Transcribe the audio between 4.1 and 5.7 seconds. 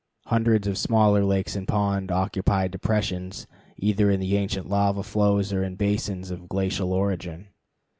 the ancient lava flows or